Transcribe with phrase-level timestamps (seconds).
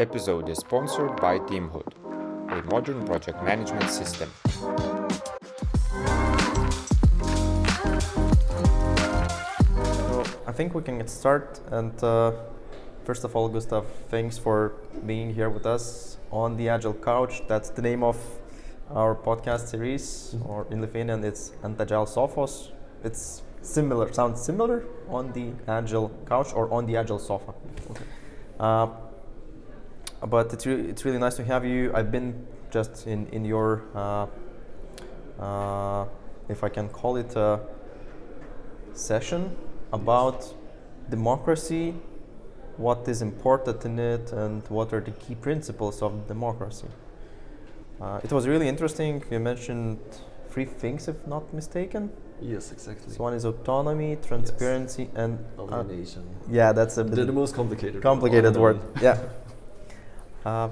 [0.00, 1.92] episode is sponsored by Teamhood,
[2.50, 4.30] a modern project management system.
[10.46, 11.60] I think we can get started.
[11.72, 12.32] And uh,
[13.04, 14.74] first of all, Gustav, thanks for
[15.04, 17.42] being here with us on the Agile Couch.
[17.48, 18.16] That's the name of
[18.90, 22.70] our podcast series, or in Lithuanian, it's Antagile Sophos.
[23.02, 27.52] It's similar, sounds similar on the Agile Couch or on the Agile Sofa.
[28.60, 28.88] Uh,
[30.26, 31.92] but it's, re- it's really nice to have you.
[31.94, 34.26] I've been just in, in your, uh,
[35.40, 36.06] uh,
[36.48, 37.60] if I can call it a
[38.92, 39.56] session
[39.92, 40.54] about
[41.08, 41.94] democracy,
[42.76, 46.88] what is important in it, and what are the key principles of democracy.
[48.00, 49.22] Uh, it was really interesting.
[49.30, 49.98] You mentioned
[50.50, 52.10] three things, if not mistaken.
[52.40, 53.12] Yes, exactly.
[53.12, 55.84] So one is autonomy, transparency, and uh,
[56.48, 58.00] yeah, that's a the, bit the most complicated.
[58.00, 58.80] complicated word.
[59.02, 59.18] Yeah.
[60.48, 60.70] Uh,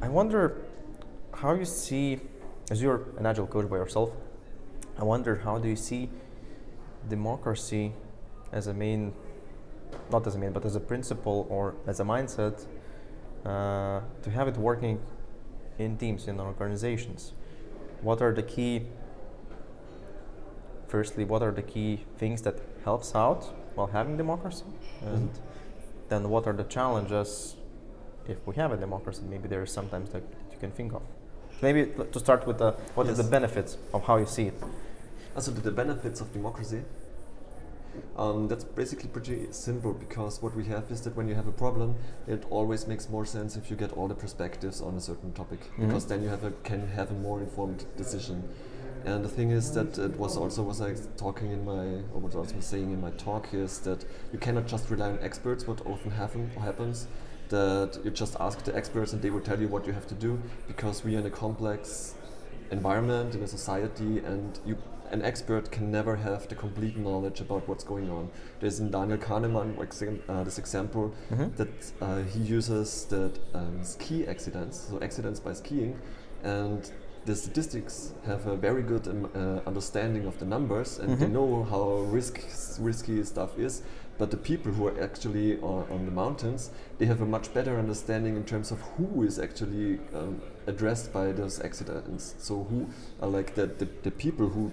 [0.00, 0.56] I wonder
[1.34, 2.20] how you see,
[2.70, 4.10] as you're an agile coach by yourself,
[4.96, 6.08] I wonder how do you see
[7.08, 7.92] democracy
[8.52, 9.14] as a main,
[10.12, 12.66] not as a main, but as a principle or as a mindset
[13.44, 15.00] uh, to have it working
[15.80, 17.32] in teams, in organizations?
[18.00, 18.86] What are the key,
[20.86, 23.42] firstly, what are the key things that helps out
[23.74, 24.66] while having democracy?
[25.04, 25.30] And
[26.10, 27.56] then what are the challenges
[28.28, 29.22] if we have a democracy?
[29.28, 31.02] Maybe there is sometimes that you can think of.
[31.62, 33.26] Maybe to start with the, what is Yes.
[33.26, 34.54] the benefits of how you see it?
[35.34, 36.82] Also, the, the benefits of democracy.
[38.16, 41.52] Um, that's basically pretty simple because what we have is that when you have a
[41.52, 41.96] problem,
[42.28, 45.60] it always makes more sense if you get all the perspectives on a certain topic
[45.76, 45.86] Mhm.
[45.86, 48.44] because then you have a, can have a more informed decision.
[49.04, 52.34] And the thing is that it was also was I talking in my or what
[52.34, 55.66] I was saying in my talk is that you cannot just rely on experts.
[55.66, 57.06] What often happen happens
[57.48, 60.14] that you just ask the experts and they will tell you what you have to
[60.14, 62.14] do because we are in a complex
[62.70, 64.76] environment in a society and you
[65.10, 68.28] an expert can never have the complete knowledge about what's going on.
[68.60, 69.78] There's in Daniel Kahneman
[70.28, 71.56] uh, this example Mhm.
[71.56, 71.68] that
[72.02, 75.96] uh, he uses that um, ski accidents, so accidents by skiing,
[76.44, 76.90] and
[77.24, 81.32] the statistics have a very good um, uh, understanding of the numbers and they Mhm.
[81.32, 82.40] know how risk,
[82.80, 83.82] risky stuff is.
[84.18, 87.78] But the people who are actually on, on the mountains, they have a much better
[87.78, 92.34] understanding in terms of who is actually um, addressed by those accidents.
[92.38, 92.88] So who
[93.22, 94.72] are like the, the, the people who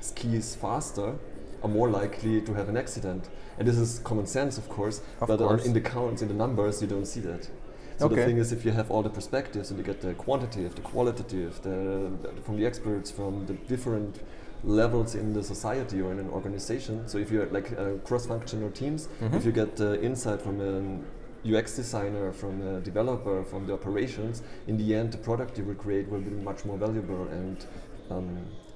[0.00, 1.14] skis faster
[1.62, 3.28] are more likely to have an accident.
[3.58, 5.66] And this is common sense, of course, Of but on, course.
[5.66, 7.48] in the counts, in the numbers, you don't see that.
[7.98, 10.74] So the thing is, if you have all the perspectives and you get the quantitative,
[10.74, 14.20] the qualitative, the, the from the experts, from the different
[14.64, 17.06] levels in the society or in an organization.
[17.08, 19.34] So if you're like uh, cross-functional teams, Mhm.
[19.34, 21.04] if you get uh, insight from an
[21.44, 25.74] UX designer, from a developer, from the operations, in the end, the product you will
[25.76, 27.66] create will be much more valuable and
[28.10, 28.28] um,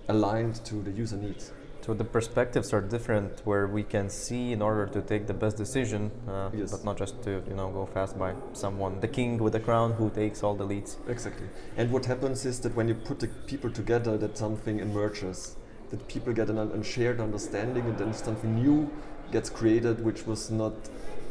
[0.09, 1.53] aligned to the user needs.
[1.91, 5.57] So the perspectives are different, where we can see in order to take the best
[5.57, 6.71] decision, uh, Yes.
[6.71, 9.95] but not just to you know go fast by someone, the king with the crown
[9.99, 10.99] who takes all the leads.
[11.09, 11.49] Exactly.
[11.77, 15.57] And what happens is that when you put the people together, that something emerges,
[15.91, 18.89] that people get an, un- shared understanding, and then something new
[19.33, 20.75] gets created, which was not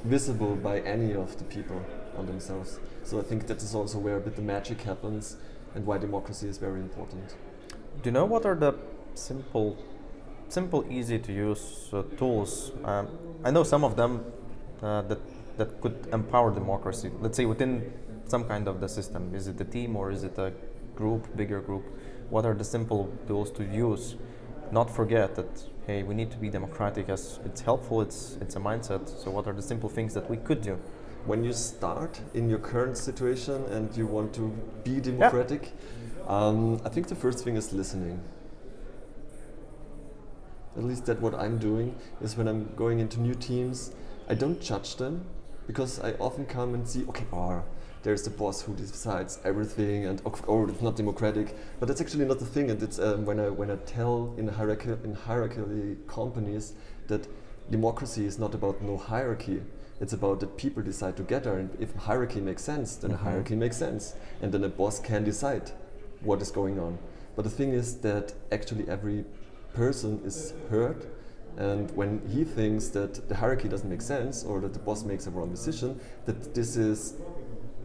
[0.04, 1.80] visible by any of the people
[2.18, 2.82] on themselves.
[3.06, 5.38] So I think that is also where a bit the magic happens,
[5.74, 7.36] and why democracy is very important.
[8.02, 8.74] Do you know what are the
[9.14, 9.78] simple,
[10.54, 12.72] simple, easy to use uh, tools?
[12.84, 13.08] Um,
[13.44, 14.24] I know some of them
[14.82, 15.20] uh, that
[15.58, 17.12] that could empower democracy.
[17.20, 17.92] Let's say within
[18.26, 19.34] some kind of the system.
[19.36, 20.54] Is it a team or is it a
[20.96, 21.84] group, bigger group?
[22.30, 24.16] What are the simple tools to use?
[24.72, 27.10] Not forget that hey, we need to be democratic.
[27.10, 28.02] As it's helpful.
[28.02, 29.10] It's it's a mindset.
[29.10, 30.80] So what are the simple things that we could do?
[31.26, 34.50] when you start in your current situation and you want to
[34.84, 35.74] be democratic,
[36.28, 38.22] um, I think the first thing is listening.
[40.80, 43.92] At least that what I'm doing is when I'm going into new teams,
[44.30, 45.26] I don't judge them
[45.68, 47.64] because I often come and see, okay, oh,
[48.02, 51.54] there's the boss who decides everything, and oh, oh, it's not democratic.
[51.82, 52.72] But that's actually not the thing.
[52.72, 56.76] And it's um, when I when I tell in hierarchy in hierarchy companies
[57.08, 57.28] that
[57.70, 59.62] democracy is not about no hierarchy.
[60.00, 63.18] It's about that people decide together, and if hierarchy makes sense, then Mhm.
[63.26, 65.72] hierarchy makes sense, and then a boss can decide
[66.24, 67.00] what is going on.
[67.36, 69.26] But the thing is that actually every
[69.74, 71.06] person is heard,
[71.58, 75.28] and when he thinks that the hierarchy doesn't make sense or that the boss makes
[75.28, 77.16] a wrong decision, that this is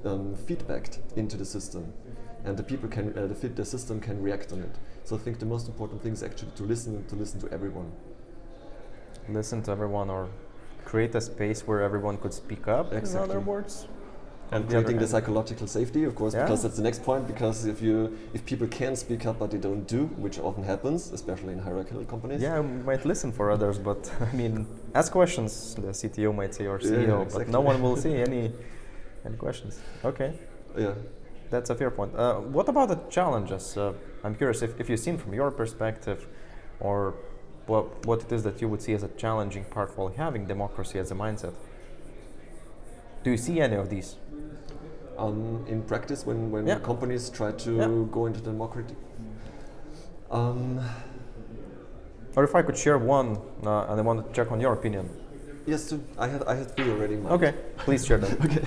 [0.04, 1.92] um, feedbacked into the system,
[2.44, 4.76] and the people can, uh, the, fit, the system can react on it.
[5.04, 7.90] So I think the most important thing is actually to listen, to listen to everyone.
[9.28, 10.28] Listen to everyone or
[10.84, 12.92] create a space where everyone could speak up.
[12.92, 13.88] In other words,
[14.52, 15.10] and creating the hand.
[15.10, 16.42] psychological safety, of course, Yeah.
[16.44, 17.26] because that's the next point.
[17.26, 21.12] Because if you if people can speak up but they don't do, which often happens,
[21.12, 22.40] especially in hierarchical companies.
[22.42, 25.74] Yeah, we might listen for others, but I mean, ask questions.
[25.74, 28.52] The CTO might say or Yeah, CEO, but no one will see any
[29.26, 29.80] any questions.
[30.04, 30.30] Okay,
[30.76, 30.94] Yeah.
[31.50, 32.12] that's a fair point.
[32.14, 33.76] Uh, what about the challenges?
[33.76, 33.92] Uh,
[34.24, 36.26] I'm curious if, if you've seen from your perspective,
[36.80, 37.14] or
[37.66, 40.98] what what it is that you would see as a challenging part while having democracy
[40.98, 41.54] as a mindset.
[43.24, 44.16] Do you see any of these?
[45.16, 46.78] Um, in practice, when when Yeah.
[46.90, 47.88] companies try to Yeah.
[48.12, 48.96] go into democracy.
[50.30, 50.80] Um,
[52.36, 55.08] Or if I could share one, uh, and I want to check on your opinion.
[55.66, 55.94] yes.
[56.18, 57.16] I had I had three already.
[57.36, 57.52] Okay,
[57.86, 58.32] please share them.
[58.46, 58.64] okay.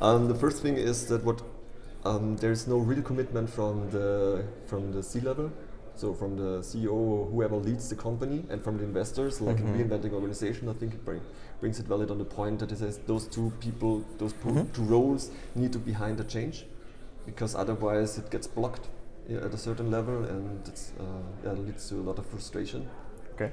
[0.00, 1.38] Um, the first thing is that what
[2.04, 5.50] um, there's no real commitment from the from the C level,
[5.96, 9.66] so from the CEO or whoever leads the company, and from the investors, like Mhm.
[9.80, 10.68] in reinventing organization.
[10.68, 11.20] I think it bring,
[11.60, 14.72] brings it valid on the point that it says those two people, those po- Mhm.
[14.72, 16.66] two roles need to be behind the change,
[17.26, 18.88] because otherwise it gets blocked
[19.28, 21.04] yeah, at a certain level, and it's, uh,
[21.44, 22.86] yeah, it leads to a lot of frustration.
[23.34, 23.50] Okay.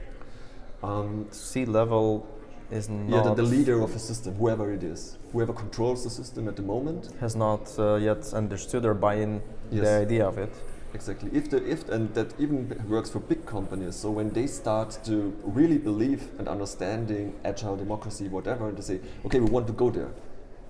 [0.83, 2.25] Um, C level
[2.71, 6.09] is not yeah, the, the leader of a system, whoever it is, whoever controls the
[6.09, 9.41] system at the moment, has not uh, yet understood or buy in
[9.71, 9.85] Yes.
[9.85, 10.51] the idea of it.
[10.93, 11.29] Exactly.
[11.33, 13.95] If the if and that even works for big companies.
[13.95, 18.99] So when they start to really believe and understanding agile democracy, whatever, and they say,
[19.25, 20.11] okay, we want to go there,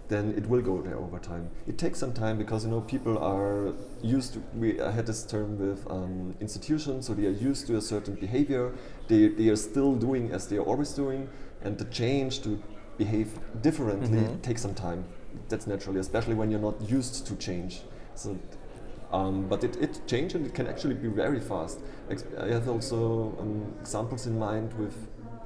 [0.09, 1.49] then it will go there over time.
[1.67, 3.73] It takes some time because you know people are
[4.03, 4.43] used to.
[4.53, 8.15] We I had this term with um, institutions, so they are used to a certain
[8.15, 8.71] behavior.
[9.07, 11.29] They they are still doing as they are always doing,
[11.63, 12.61] and the change to
[12.97, 13.29] behave
[13.61, 14.41] differently Mhm.
[14.43, 15.05] takes some time.
[15.49, 17.81] That's naturally, especially when you're not used to change.
[18.15, 18.37] So
[19.11, 21.79] um, but it, it changed and it can actually be very fast.
[22.09, 24.93] Ex- I have also um, examples in mind with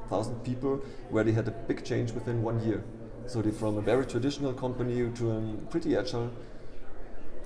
[0.09, 0.77] thousand people
[1.09, 2.83] where they had a big change within one year.
[3.27, 5.41] So they from a very traditional company to a
[5.71, 6.29] pretty agile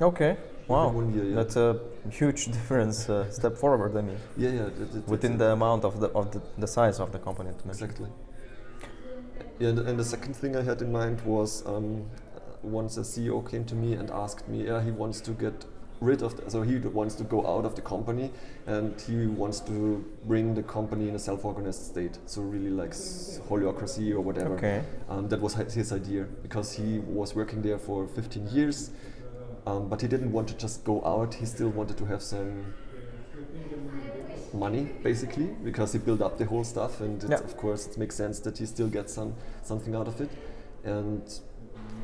[0.02, 0.38] Okay.
[0.68, 0.92] Wow.
[1.14, 1.36] year, yeah.
[1.36, 1.80] That's a
[2.10, 3.98] huge difference, uh, step forward.
[3.98, 7.00] I mean, yeah yeah that- that- within the amount of the of the, the size
[7.00, 7.50] of the company.
[7.64, 7.70] To.
[7.70, 8.10] Exactly.
[9.60, 12.06] Yeah, and, and the second thing I had in mind was um,
[12.62, 15.66] once a CEO came to me and asked me, yeah, he wants to get
[16.02, 18.32] rid of, the, so he wants to go out of the company
[18.68, 22.18] and he wants to bring the company in a self-organized state.
[22.26, 24.56] So really like s- holacracy or whatever.
[24.56, 24.84] Okay.
[25.10, 28.92] Um, that was his idea because he was working there for 15 years,
[29.68, 31.34] um, but he didn't want to just go out.
[31.34, 32.74] He still wanted to have some
[34.54, 37.36] money, basically, because he built up the whole stuff, and Yeah.
[37.40, 40.30] of course it makes sense that he still gets some something out of it.
[40.84, 41.22] And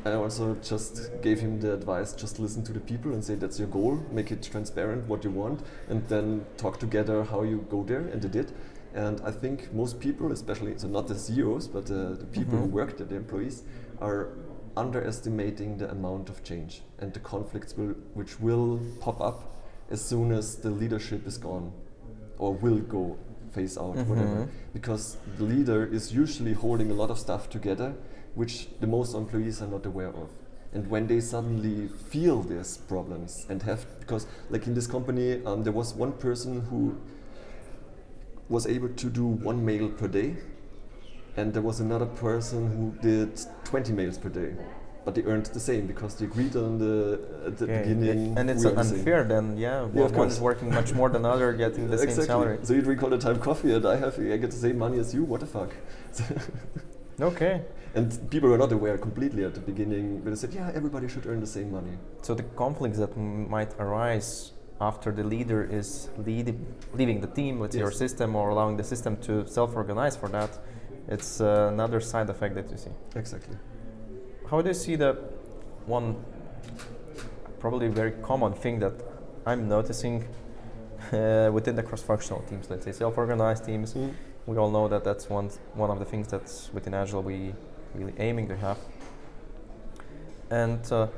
[0.06, 3.58] I also just gave him the advice: just listen to the people and say that's
[3.58, 7.82] your goal, make it transparent what you want, and then talk together how you go
[7.82, 8.02] there.
[8.12, 8.52] And they did.
[8.94, 12.66] And I think most people, especially so not the CEOs, but uh, the people who
[12.68, 12.70] Mhm.
[12.80, 13.62] work there, the employees,
[14.00, 14.28] are
[14.76, 19.38] underestimating the amount of change and the conflicts will, which will pop up
[19.90, 21.72] as soon as the leadership is gone
[22.38, 23.16] or will go
[23.52, 24.48] phase out whatever Mhm.
[24.74, 27.94] because the leader is usually holding a lot of stuff together
[28.36, 30.28] which the most employees are not aware of
[30.72, 35.62] and when they suddenly feel these problems and have because like in this company um,
[35.64, 36.96] there was one person who
[38.48, 40.36] was able to do one mail per day
[41.36, 44.52] and there was another person who did 20 mails per day
[45.04, 47.82] but they earned the same because they agreed on the at the Okay.
[47.94, 49.68] beginning And it's are the unfair then, yeah.
[49.68, 50.32] Yeah, one- of one course.
[50.32, 52.26] is working much more than other, getting the same exactly.
[52.26, 52.58] salary.
[52.64, 54.98] So you drink all the time coffee, and I have I get the same money
[54.98, 55.22] as you.
[55.22, 55.70] What the fuck?
[57.20, 57.62] Okay.
[57.94, 60.20] And people were not aware completely at the beginning.
[60.20, 61.92] But they said, yeah, everybody should earn the same money.
[62.22, 66.54] So the conflicts that m- might arise after the leader is lead,
[66.92, 67.98] leaving the team with your Yes.
[67.98, 70.58] system or allowing the system to self-organize for that,
[71.08, 72.90] it's uh, another side effect that you see.
[73.14, 73.56] Exactly.
[74.50, 75.14] How do you see the
[75.86, 76.16] one
[77.60, 78.92] probably very common thing that
[79.46, 80.24] I'm noticing
[81.12, 83.94] uh, within the cross-functional teams, let's say self-organized teams?
[84.46, 87.54] We all know that that's one one of the things that's within Agile we
[87.96, 88.78] really aiming to have.
[90.50, 91.08] And uh,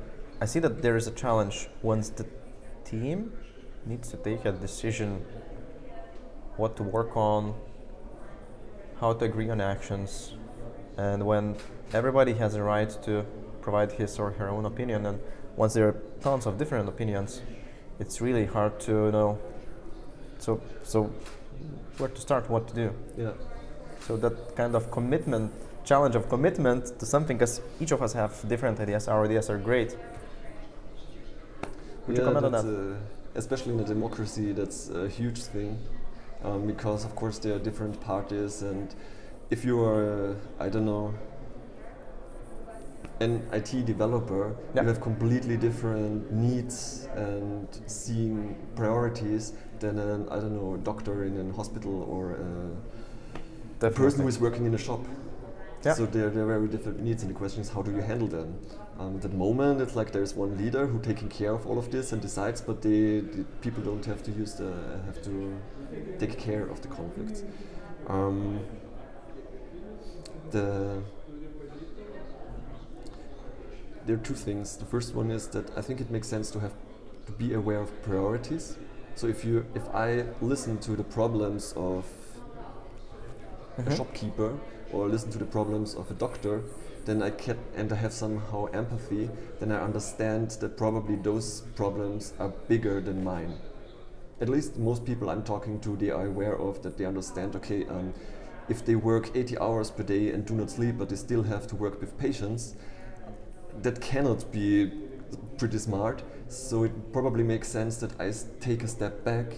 [0.41, 2.27] I see that there is a challenge once the
[2.85, 3.33] team
[3.85, 5.25] needs to take a decision
[6.57, 7.55] what to work on,
[9.01, 10.35] how to agree on actions,
[10.97, 11.57] and when
[11.93, 13.25] everybody has a right to
[13.61, 15.21] provide his or her own opinion, and
[15.57, 17.43] once there are tons of different opinions,
[18.01, 19.39] it's really hard to know.
[20.39, 21.13] So, so
[21.99, 22.95] where to start, what to do.
[23.17, 23.33] Yeah.
[24.01, 25.53] So that kind of commitment,
[25.89, 29.09] challenge of commitment to something, because each of us have different ideas.
[29.09, 29.97] Our ideas are great.
[32.07, 32.65] Would you comment on that?
[32.65, 32.97] Uh,
[33.35, 35.79] especially in a democracy, that's a huge thing,
[36.45, 38.95] um, because of course there are different parties, and
[39.51, 41.15] if you are, uh, I don't know,
[43.21, 44.83] an IT developer, Yeah.
[44.83, 51.35] you have completely different needs and seeing priorities than an I don't know doctor in
[51.41, 55.01] a hospital or a a person who is working in a shop.
[55.85, 55.95] Yeah.
[55.95, 58.59] So they're, they're very different needs, and the question is how do you handle them?
[58.99, 61.91] Um, at the moment, it's like there's one leader who taking care of all of
[61.93, 64.73] this and decides, but the, the people don't have to use the
[65.07, 65.57] have to
[66.19, 67.45] take care of the conflicts.
[68.09, 68.61] Um,
[70.51, 71.01] the
[74.07, 74.77] there are two things.
[74.77, 76.73] The first one is that I think it makes sense to have
[77.27, 78.77] to be aware of priorities.
[79.15, 82.05] So if you if I listen to the problems of
[83.77, 83.97] a Mhm.
[83.97, 84.55] shopkeeper
[84.93, 86.63] or listen to the problems of a doctor,
[87.05, 89.31] then I can and I have somehow empathy,
[89.61, 93.59] then I understand that probably those problems are bigger than mine.
[94.41, 96.97] At least most people I'm talking to, they are aware of that.
[96.97, 97.57] They understand.
[97.57, 98.15] Okay, um,
[98.69, 101.67] if they work 80 hours per day and do not sleep, but they still have
[101.69, 102.77] to work with patients,
[103.83, 104.93] that cannot be
[105.57, 106.23] pretty smart.
[106.49, 109.55] So it probably makes sense that I take a step back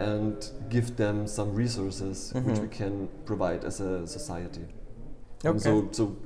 [0.00, 2.62] and give them some resources which Mhm.
[2.62, 4.64] we can provide as a society.
[5.44, 5.58] Um, Okay.
[5.58, 6.16] so, so,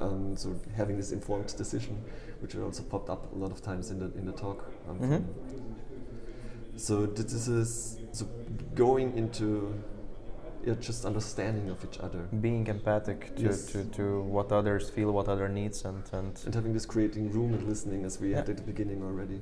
[0.00, 1.96] um, so having this informed decision,
[2.40, 4.64] which also popped up a lot of times in the in the talk.
[4.88, 5.22] Um, Mhm.
[6.76, 8.26] so this is so
[8.74, 9.74] going into
[10.64, 13.66] yeah, just understanding of each other being empathic to, Yes.
[13.72, 17.52] to, to what others feel, what other needs, and and and having this creating room
[17.54, 19.40] and listening as we had at the beginning already.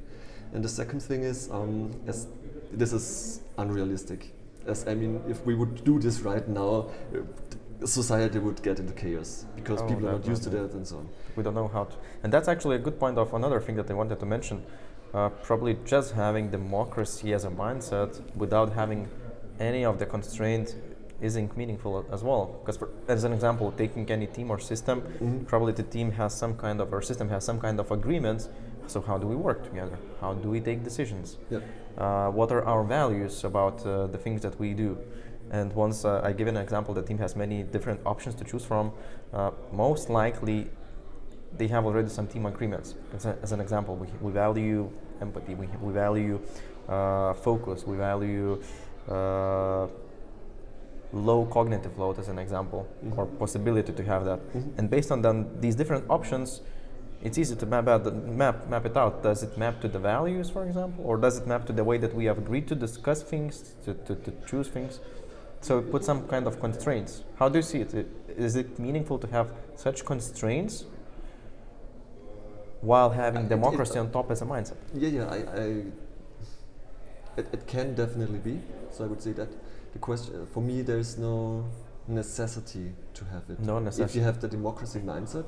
[0.55, 2.27] And the second thing is, um, as
[2.73, 4.33] this is unrealistic.
[4.67, 8.93] As I mean, if we would do this right now, uh, society would get into
[8.93, 11.09] chaos because Oh, people are not used to that and so on.
[11.37, 11.97] we don't know how to.
[12.23, 14.63] And that's actually a good point of another thing that I wanted to mention.
[15.15, 19.09] Uh, probably just having democracy as a mindset without having
[19.59, 20.77] any of the constraints
[21.21, 22.61] isn't meaningful as well.
[22.61, 25.47] Because, for, as an example, taking any team or system, Mhm.
[25.47, 28.49] probably the team has some kind of, or system has some kind of agreements.
[28.91, 29.97] So how do we work together?
[30.21, 31.39] How do we take decisions?
[31.97, 34.97] Uh, what are our values about uh, the things that we do
[35.53, 38.65] and once uh, i give an example the team has many different options to choose
[38.65, 38.93] from
[39.35, 40.71] uh, most likely
[41.59, 44.89] they have already some team agreements as, a, as an example we, we value
[45.21, 46.41] empathy we, we value
[46.89, 48.63] uh, focus we value
[49.09, 49.89] uh,
[51.13, 53.19] low cognitive load as an example Mhm.
[53.19, 54.79] or possibility to have that Mhm.
[54.79, 56.61] and based on then these different options
[57.23, 59.99] it's easy to map out the, map map it out does it map to the
[59.99, 62.75] values for example or does it map to the way that we have agreed to
[62.75, 65.01] discuss things to, to, to choose things
[65.61, 68.07] so put some kind of constraints how do you see it?
[68.37, 70.85] Is it meaningful to have such constraints
[72.81, 75.67] while having uh, I- democracy it- on top as a mindset Yeah, yeah, I, I
[77.37, 78.61] it, it can definitely be.
[78.91, 79.49] So I would say that
[79.93, 81.65] the question uh, for me, there's no
[82.09, 83.61] necessity to have it.
[83.61, 84.05] No necessity.
[84.11, 85.47] If you have the democracy mindset,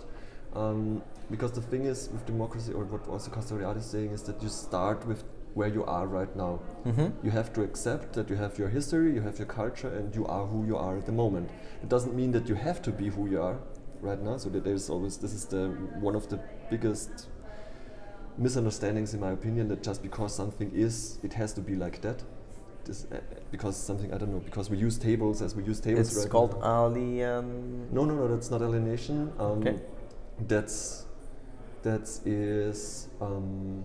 [0.55, 4.43] um, because the thing is with democracy, or what also Castoriadis is saying, is that
[4.43, 6.61] you start with where you are right now.
[6.87, 7.09] mm-hmm.
[7.25, 10.27] You have to accept that you have your history, you have your culture, and you
[10.27, 11.51] are who you are at the moment.
[11.83, 13.59] It doesn't mean that you have to be who you are
[14.01, 14.37] right now.
[14.39, 15.69] So that there's always this is the
[16.01, 16.41] one of the
[16.71, 17.29] biggest
[18.39, 22.23] misunderstandings, in my opinion, that just because something is, it has to be like that.
[22.85, 23.21] This, uh,
[23.53, 26.09] because something I don't know because we use tables as we use tables.
[26.09, 26.87] it's right called now.
[26.87, 28.27] alien No, no, no.
[28.27, 29.33] That's not alienation.
[29.39, 29.79] Um, Okay.
[30.41, 31.07] That's
[31.83, 33.85] that is um,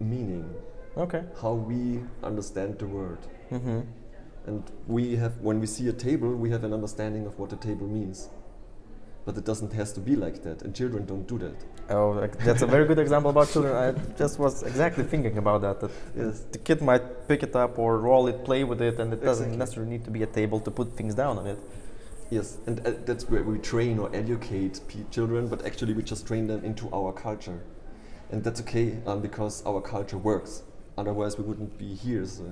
[0.00, 0.54] meaning.
[0.96, 3.26] okay How we understand the world.
[3.50, 3.80] mm-hmm.
[4.46, 7.56] And we have, when we see a table, we have an understanding of what a
[7.56, 8.28] table means.
[9.24, 11.56] But it doesn't has to be like that, and children don't do that.
[11.88, 13.74] Oh, like, that's a very good example about children.
[13.74, 15.80] I just was exactly thinking about that.
[15.80, 16.44] That Yes.
[16.52, 19.46] the kid might pick it up or roll it, play with it, and it doesn't
[19.46, 19.56] Exactly.
[19.56, 21.58] necessarily need to be a table to put things down on it.
[22.30, 26.26] Yes, and uh, that's where we train or educate p- children, but actually we just
[26.26, 27.60] train them into our culture,
[28.30, 30.62] and that's okay um, because our culture works.
[30.96, 32.24] Otherwise, we wouldn't be here.
[32.24, 32.44] So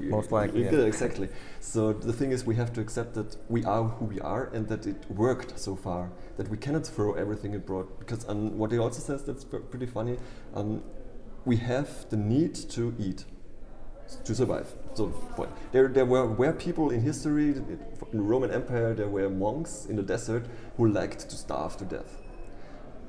[0.00, 1.28] Most likely, yeah, exactly.
[1.60, 4.68] So the thing is, we have to accept that we are who we are, and
[4.68, 6.10] that it worked so far.
[6.36, 9.86] That we cannot throw everything abroad because um, what he also says that's pr- pretty
[9.86, 10.16] funny.
[10.54, 10.82] Um,
[11.44, 13.24] we have the need to eat
[14.24, 14.72] to survive.
[14.94, 15.12] So
[15.72, 17.78] there, there were, were people in history, in
[18.12, 22.18] the Roman Empire, there were monks in the desert who liked to starve to death.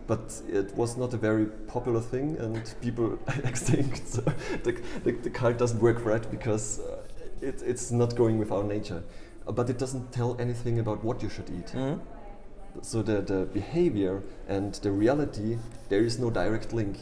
[0.08, 4.08] But it was not a very popular thing, and people extinct.
[4.08, 4.22] So
[4.64, 6.98] the, the, the cult doesn't work right because uh,
[7.42, 9.04] it, it's not going with our nature.
[9.48, 11.68] Uh, But it doesn't tell anything about what you should eat.
[11.68, 12.00] Mm-hmm.
[12.82, 15.58] So the, the behavior and the reality,
[15.90, 16.98] there is no direct link.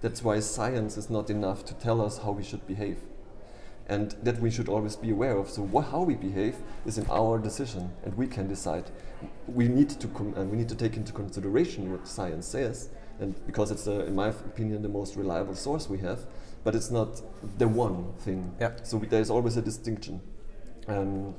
[0.00, 2.98] That's why science is not enough to tell us how we should behave.
[3.92, 5.50] And that we should always be aware of.
[5.50, 6.56] So how we behave
[6.86, 8.86] is in our decision, and we can decide.
[9.46, 12.88] We need to com- uh, we need to take into consideration what science says,
[13.20, 16.20] and because it's, uh, in my opinion, the most reliable source we have.
[16.64, 17.10] But it's not
[17.58, 18.40] the one thing.
[18.60, 18.72] Yeah.
[18.82, 20.20] So we, there's always a distinction.
[20.86, 21.34] Um,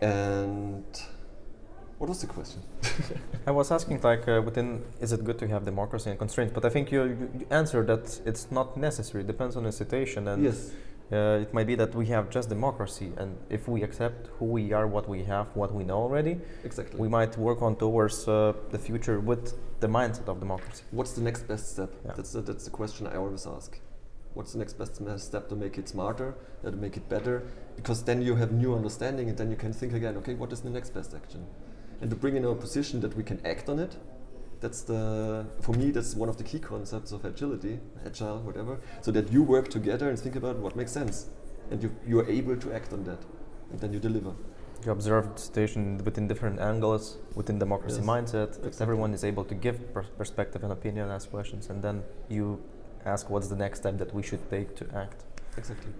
[0.00, 0.86] and
[1.98, 2.60] what was the question?
[3.46, 6.52] I was asking, like, uh, within, is it good to have democracy and constraints?
[6.54, 9.24] But I think you, you you answered that it's not necessary.
[9.24, 10.70] It depends on the situation, and yes.
[11.12, 14.72] Uh, it might be that we have just democracy, and if we accept who we
[14.72, 16.98] are, what we have, what we know already, Exactly.
[16.98, 20.82] we might work on towards uh, the future with the mindset of democracy.
[20.90, 21.90] What's the next best step?
[22.04, 22.12] Yeah.
[22.16, 23.78] That's the, that's the question I always ask.
[24.34, 26.34] What's the next best step to make it smarter,
[26.64, 27.44] uh, to make it better?
[27.76, 30.16] Because then you have new understanding, and then you can think again.
[30.18, 31.46] Okay, what is the next best action?
[32.00, 33.96] And to bring in a position that we can act on it.
[34.66, 35.02] That's the
[35.64, 35.86] for me.
[35.96, 38.74] That's one of the key concepts of agility, agile, whatever.
[39.00, 41.16] So that you work together and think about what makes sense,
[41.70, 43.20] and you you are able to act on that,
[43.70, 44.32] and then you deliver.
[44.84, 47.04] You observe the situation within different angles,
[47.40, 48.50] within democracy Yes, mindset.
[48.54, 48.82] that exactly.
[48.86, 51.96] Everyone is able to give pers- perspective and opinion, ask questions, and then
[52.28, 52.46] you
[53.14, 55.18] ask what's the next step that we should take to act.
[55.56, 55.92] Exactly.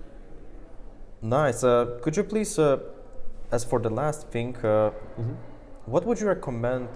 [1.23, 1.63] Nice.
[1.65, 2.79] Uh, could you please, uh,
[3.57, 5.37] as for the last thing, uh, hmm
[5.95, 6.89] what would you recommend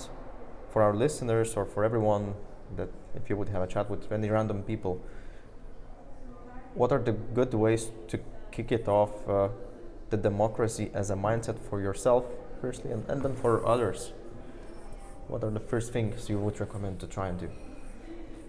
[0.71, 2.35] for our listeners or for everyone
[2.77, 5.03] that if you would have a chat with any random people?
[6.75, 8.19] What are the good ways to
[8.53, 9.49] kick it off uh,
[10.11, 12.25] the democracy as a mindset for yourself,
[12.61, 14.13] firstly, and, and then for others?
[15.29, 17.51] What are the first things you would recommend to try and do?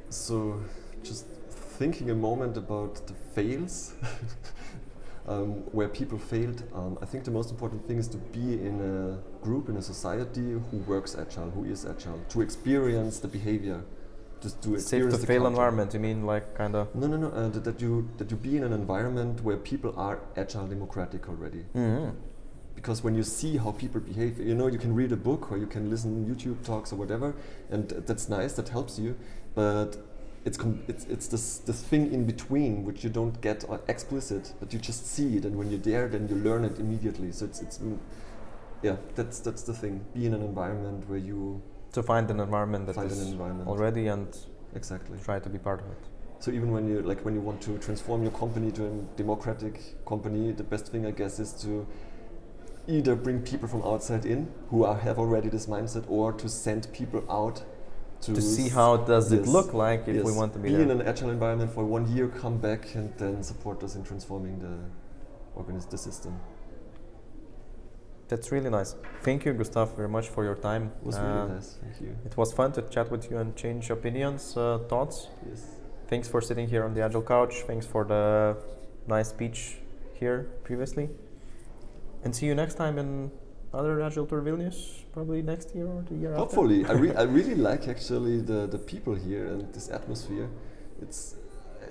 [0.10, 0.63] So,
[1.04, 3.94] just thinking a moment about the fails,
[5.28, 8.80] um, where people failed, um, I think the most important thing is to be in
[8.82, 13.84] a group, in a society who works agile, who is agile, to experience the behavior,
[14.42, 15.51] just to Safe experience to the fail culture.
[15.51, 16.94] environment, you mean like kind of.
[16.96, 17.30] No, no, no.
[17.30, 21.30] Uh, that, that you that you be in an environment where people are agile, democratic
[21.30, 21.66] already.
[21.75, 22.10] Mm-hmm.
[22.74, 25.58] because when you see how people behave you know you can read a book or
[25.63, 27.36] you can listen youtube talks or whatever
[27.70, 29.12] and th- that's nice that helps you
[29.53, 29.98] but
[30.46, 34.54] it's com- it's, it's this, this thing in between which you don't get uh, explicit
[34.60, 37.32] but you just see it and when you're there then you learn it immediately.
[37.32, 37.98] So it's, it's mm,
[38.82, 40.04] yeah that's that's the thing.
[40.14, 41.62] Be in an environment where you
[41.94, 43.70] To find an environment that find is an environment.
[43.70, 44.27] already and
[44.75, 45.18] exactly.
[45.24, 46.04] try to be part of it.
[46.40, 49.75] so even when you like when you want to transform your company to a democratic
[50.12, 51.86] company, the best thing I guess is to
[52.88, 56.88] either bring people from outside in who are, have already this mindset, or to send
[56.92, 57.64] people out
[58.22, 60.92] to, to see how does it look like if we want to be, be in
[60.92, 64.75] an agile environment for one year, come back, and then support us in transforming the
[65.60, 66.40] organis- the system.
[68.27, 68.96] That's really nice.
[69.24, 70.84] Thank you, Gustav, very much for your time.
[71.01, 71.77] It was Uh, really nice.
[71.84, 72.16] Thank you.
[72.25, 75.27] It was fun to chat with you and change opinions, uh, thoughts.
[75.50, 75.62] Yes.
[76.07, 77.64] Thanks for sitting here on the Agile couch.
[77.68, 78.55] Thanks for the
[79.07, 79.77] nice speech
[80.14, 81.10] here previously.
[82.24, 83.31] And see you next time in
[83.74, 86.40] other Agile Tour Vilnius, probably next year or the year after.
[86.40, 90.50] Hopefully, I, re- I really like actually the, the people here and this atmosphere.
[91.01, 91.36] It's,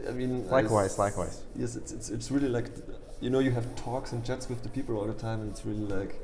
[0.08, 1.42] I mean, Likewise, s- likewise.
[1.56, 2.66] Yes, it's, it's, it's really like,
[3.20, 5.64] you know, you have talks and chats with the people all the time, and it's
[5.64, 6.20] really like,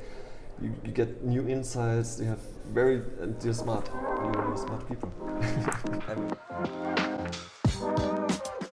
[0.63, 2.17] you, you get new insights.
[2.17, 2.41] They have
[2.73, 3.89] very, and they're smart.
[3.93, 5.13] You're really smart people.
[6.09, 6.37] And-